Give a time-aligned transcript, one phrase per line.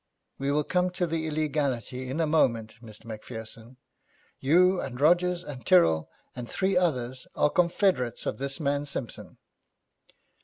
[0.39, 3.05] 'We will come to the illegality in a moment, Mr.
[3.05, 3.77] Macpherson.
[4.39, 9.37] You, and Rogers, and Tyrrel, and three others, are confederates of this man Simpson.'